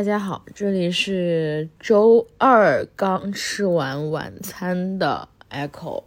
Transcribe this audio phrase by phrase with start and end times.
[0.00, 6.04] 大家好，这里是周二刚吃完晚餐的 Echo。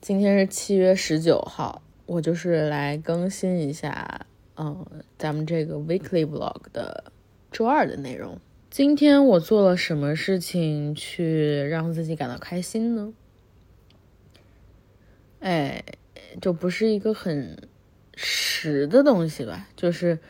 [0.00, 4.24] 今天是七月十九号，我就是来更新一下，
[4.56, 4.86] 嗯，
[5.18, 7.10] 咱们这个 Weekly Vlog 的
[7.50, 8.38] 周二的内容。
[8.70, 13.12] 今天我做了什么事情去让自己感到开心呢？
[15.40, 15.82] 哎，
[16.40, 17.58] 就不是一个很
[18.14, 20.20] 实的东西吧，就是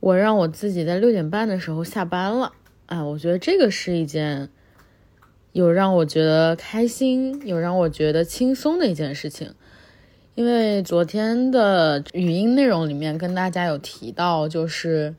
[0.00, 2.52] 我让我自己在六点半的时候下班了。
[2.86, 4.48] 哎，我觉得这个是一件
[5.52, 9.54] 有让我觉得开心，有让我觉得轻松的一件事情。
[10.34, 15.14] 因为昨天的语音内容里面跟大家有提到，就是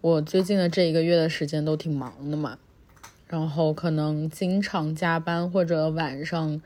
[0.00, 2.58] 我最近的这一个月的时间都挺忙的嘛，
[3.26, 6.60] 然后可能经常加班或者晚上。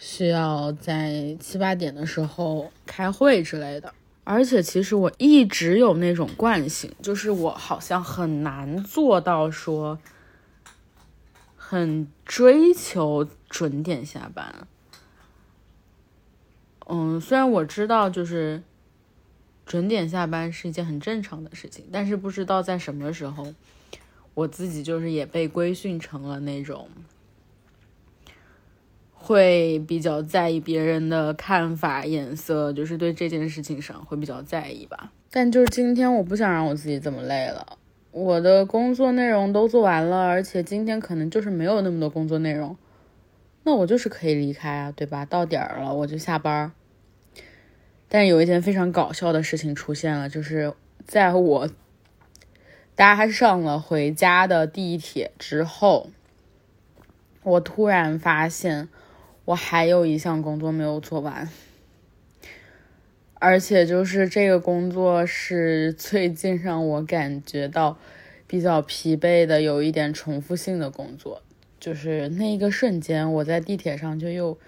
[0.00, 3.92] 需要在七八点的时候开会之类的，
[4.30, 9.98] 而且其实我一直有那种惯性，就是我好像很难做到说
[11.56, 14.68] 很追求准点下班。
[16.90, 18.62] 嗯，虽然我知道就是
[19.64, 23.54] 准点下班是一件很正常的事情，但是不知道在什么时候，
[24.34, 26.90] 我自己就是也被规训成了那种。
[29.28, 35.12] 会比较在意别人的看法、眼色，就是对这件事情上会比较在意吧。
[35.30, 37.76] 但就是今天，我不想让我自己这么累了。
[38.10, 42.74] 我的工作内容都做完了，而且今天可能就是没有那么多工作内容，
[43.64, 45.26] 那我就是可以离开啊，对吧？
[45.26, 46.72] 到点儿了，我就下班。
[48.08, 50.72] 但有一件非常搞笑的事情出现了，就是
[51.06, 51.68] 在我
[52.94, 56.08] 搭上了回家的地铁之后，
[57.42, 58.88] 我突然发现。
[59.48, 61.48] 我还有一项工作没有做完，
[63.36, 67.96] 而且就是这个工作是最近让我感觉到
[68.46, 71.40] 比较疲惫的，有一点重复性的工作。
[71.80, 74.58] 就是那一个瞬间，我在地铁上就又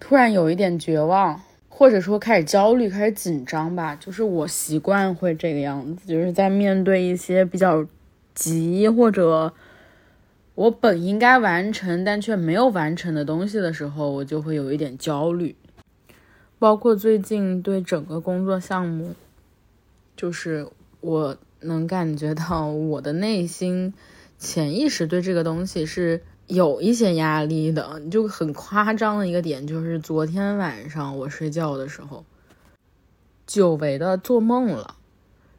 [0.00, 3.94] 突然有一点绝望，或者说开始焦虑、开始紧张吧。
[3.94, 7.86] 就是我习惯会这个样子，就是在面对一些比较
[8.34, 9.54] 急或者。
[10.56, 15.54] 我本应该完成但却没有完成的东西的时候，我就会有一点焦虑。
[16.58, 19.14] 包括最近对整个工作项目，
[20.16, 20.66] 就是
[21.02, 23.92] 我能感觉到我的内心
[24.38, 28.00] 潜意识对这个东西是有一些压力的。
[28.10, 32.24] 就很夸张的一个点，就是昨天晚上我睡觉的时候，
[33.46, 34.96] 久违的做梦了。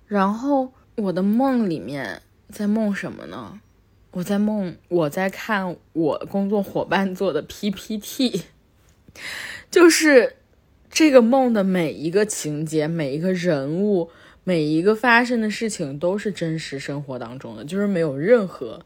[0.07, 3.59] 然后我的梦里面在梦什么呢？
[4.17, 8.41] 我在梦，我在看我工作伙伴做的 PPT，
[9.69, 10.37] 就是
[10.89, 14.09] 这个梦的每一个情节、每一个人物、
[14.43, 18.83] 每一个发生的事情都是真实生活当中的，就是没有任何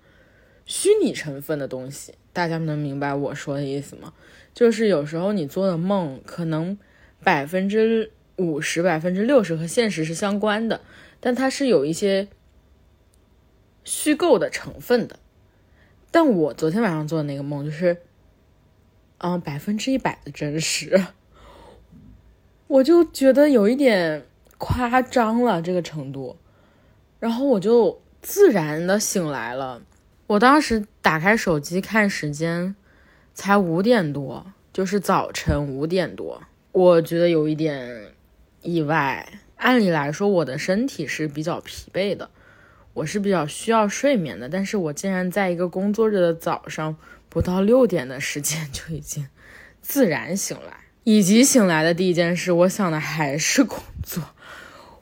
[0.66, 2.16] 虚拟成分的东西。
[2.34, 4.12] 大家能明白我说的意思吗？
[4.54, 6.78] 就是有时候你做的梦，可能
[7.24, 10.82] 百分之五十、百分之六十和现实是相关的，
[11.22, 12.28] 但它是有一些。
[13.84, 15.18] 虚构的成分的，
[16.12, 18.02] 但我昨天晚上做的那个梦就是，
[19.20, 21.06] 嗯，百分之一百的真实，
[22.68, 24.26] 我就觉得有一点
[24.58, 26.36] 夸张了这个程度，
[27.20, 29.82] 然后我就自然的醒来了。
[30.28, 32.76] 我当时打开手机看时间，
[33.34, 36.42] 才五点多，就是早晨五点多，
[36.72, 38.14] 我觉得有一点
[38.62, 39.28] 意外。
[39.58, 42.30] 按理来说，我的身体是比较疲惫的。
[42.94, 46.98] 我是比较需要睡眠的，但是我竟然在一个工作日的早上
[47.30, 49.28] 不到六点的时间就已经
[49.82, 54.24] 自然醒来，以及醒来的第一件事，我想的还是工作，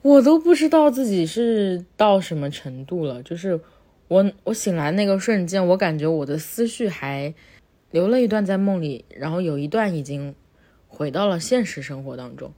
[0.01, 3.23] 我都不知道自己是到什么程度了。
[3.23, 3.59] 就是
[4.07, 7.33] 我我醒来那个瞬间，我感觉我的思绪还
[7.91, 10.35] 留了一段在梦里，然后有一段已经
[10.87, 12.53] 回到了现实生活当中，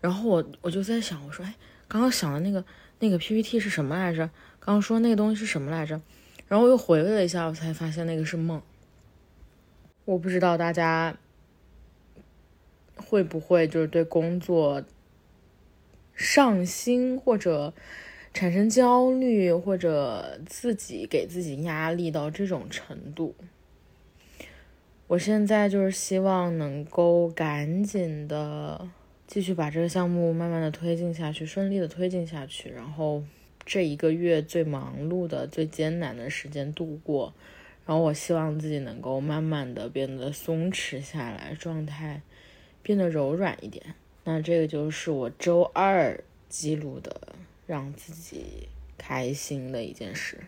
[0.00, 1.54] 然后我我就在想，我说，哎，
[1.88, 2.64] 刚刚想的那个
[3.00, 4.30] 那个 PPT 是什么来着？
[4.60, 6.00] 刚刚说那个东西是什么来着？
[6.46, 8.62] 然后我又回味了一下，我才发现那个是梦。
[10.04, 11.16] 我不知道大家
[12.96, 14.82] 会不会就是对工作
[16.14, 17.72] 上心，或者
[18.34, 23.34] 产生焦虑，或者自己给自己压力到这种程度。
[25.06, 28.88] 我现在就是希望能够赶紧的
[29.30, 33.22] 继续把这个项目慢慢的推进下去，顺利的推进下去，然后。
[33.66, 37.32] 这一个月最忙碌的、最艰难的时间度过，
[37.86, 42.22] 然后我希望自己能够慢慢的变得松弛下来，状态
[42.82, 43.94] 变得柔软一点。
[44.24, 46.18] 那这个就是我周二
[46.48, 47.34] 记录的
[47.66, 48.66] 让自己
[48.98, 50.38] 开心的一件事。